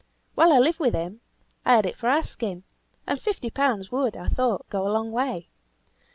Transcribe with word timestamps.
While 0.33 0.51
I 0.51 0.57
lived 0.57 0.79
with 0.79 0.95
him, 0.95 1.21
I 1.63 1.75
had 1.75 1.85
it 1.85 1.95
for 1.95 2.07
asking; 2.09 2.63
and 3.05 3.21
fifty 3.21 3.51
pounds 3.51 3.91
would, 3.91 4.15
I 4.15 4.29
thought, 4.29 4.67
go 4.71 4.87
a 4.87 4.89
long 4.89 5.11
way. 5.11 5.49